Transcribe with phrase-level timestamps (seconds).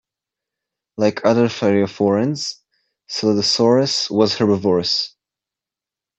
[0.97, 2.55] Like other thyreophorans,
[3.07, 5.15] "Scelidosaurus" was herbivorous.